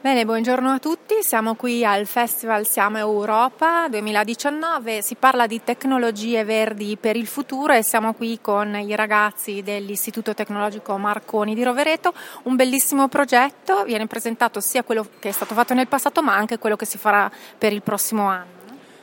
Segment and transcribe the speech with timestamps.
[0.00, 6.44] Bene, buongiorno a tutti, siamo qui al Festival Siamo Europa 2019, si parla di tecnologie
[6.44, 12.14] verdi per il futuro e siamo qui con i ragazzi dell'Istituto Tecnologico Marconi di Rovereto,
[12.44, 16.58] un bellissimo progetto, viene presentato sia quello che è stato fatto nel passato ma anche
[16.58, 17.28] quello che si farà
[17.58, 18.56] per il prossimo anno.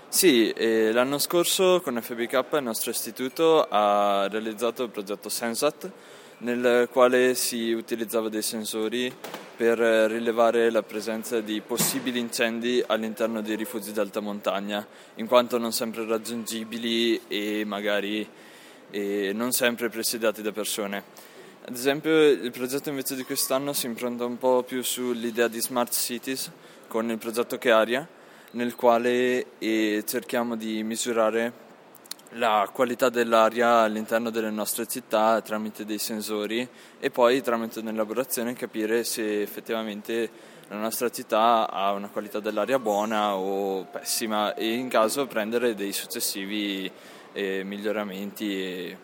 [0.08, 0.54] Sì,
[0.94, 5.92] l'anno scorso con FBK il nostro istituto ha realizzato il progetto Sensat
[6.40, 9.14] nel quale si utilizzava dei sensori
[9.56, 14.86] per rilevare la presenza di possibili incendi all'interno dei rifugi d'alta montagna,
[15.16, 18.28] in quanto non sempre raggiungibili e magari
[18.92, 21.04] e non sempre presidiati da persone.
[21.66, 25.94] Ad esempio il progetto invece di quest'anno si impronta un po' più sull'idea di smart
[25.94, 26.52] cities
[26.88, 28.08] con il progetto Chearia,
[28.52, 31.65] nel quale eh, cerchiamo di misurare
[32.36, 36.68] la qualità dell'aria all'interno delle nostre città tramite dei sensori
[37.00, 40.30] e poi tramite un'elaborazione capire se effettivamente
[40.68, 45.94] la nostra città ha una qualità dell'aria buona o pessima e in caso prendere dei
[45.94, 46.92] successivi
[47.32, 48.98] eh, miglioramenti e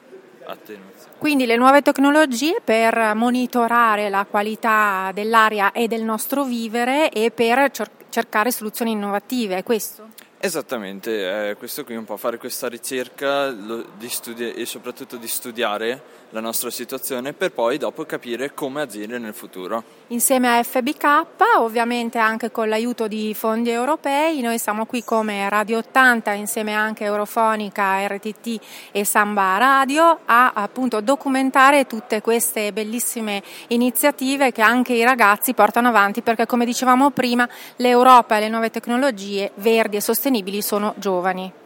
[0.43, 1.15] attenuazioni.
[1.17, 7.71] Quindi le nuove tecnologie per monitorare la qualità dell'aria e del nostro vivere e per
[8.09, 10.29] cercare soluzioni innovative, è questo?
[10.43, 16.01] Esattamente, eh, questo qui un po' fare questa ricerca lo, studi- e soprattutto di studiare
[16.31, 19.83] la nostra situazione per poi dopo capire come agire nel futuro.
[20.07, 21.27] Insieme a FBK,
[21.59, 27.03] ovviamente anche con l'aiuto di fondi europei, noi siamo qui come Radio 80 insieme anche
[27.03, 28.59] Eurofonica, RTT
[28.91, 35.89] e Samba Radio a appunto documentare tutte queste bellissime iniziative che anche i ragazzi portano
[35.89, 37.47] avanti perché come dicevamo prima
[37.77, 40.01] l'Europa e le nuove tecnologie verdi e
[40.31, 41.60] sostenibili sono giovani.